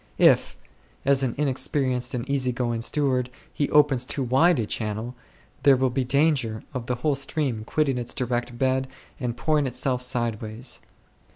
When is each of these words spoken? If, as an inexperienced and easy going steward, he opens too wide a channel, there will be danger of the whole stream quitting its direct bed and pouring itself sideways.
If, 0.17 0.57
as 1.05 1.21
an 1.21 1.35
inexperienced 1.37 2.15
and 2.15 2.27
easy 2.27 2.51
going 2.51 2.81
steward, 2.81 3.29
he 3.53 3.69
opens 3.69 4.03
too 4.03 4.23
wide 4.23 4.57
a 4.57 4.65
channel, 4.65 5.13
there 5.61 5.75
will 5.77 5.91
be 5.91 6.03
danger 6.03 6.63
of 6.73 6.87
the 6.87 6.95
whole 7.05 7.13
stream 7.13 7.63
quitting 7.65 7.99
its 7.99 8.15
direct 8.15 8.57
bed 8.57 8.87
and 9.19 9.37
pouring 9.37 9.67
itself 9.67 10.01
sideways. 10.01 10.79